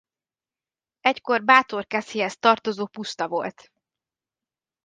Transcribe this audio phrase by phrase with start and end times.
[0.99, 3.71] Egykor Bátorkeszihez tartozó puszta volt.